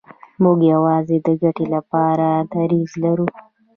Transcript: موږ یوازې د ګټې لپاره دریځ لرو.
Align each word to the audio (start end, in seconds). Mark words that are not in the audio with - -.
موږ 0.43 0.59
یوازې 0.73 1.17
د 1.25 1.27
ګټې 1.41 1.65
لپاره 1.75 2.27
دریځ 2.53 2.91
لرو. 3.03 3.25